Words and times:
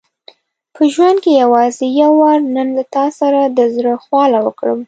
په 0.75 0.81
ژوند 0.93 1.17
کې 1.23 1.31
یوازې 1.43 1.85
یو 2.01 2.11
وار 2.21 2.39
نن 2.55 2.67
له 2.77 2.83
تا 2.95 3.05
سره 3.19 3.39
د 3.57 3.59
زړه 3.75 3.93
خواله 4.03 4.39
وکړم. 4.43 4.79